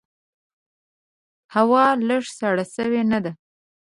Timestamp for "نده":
3.11-3.31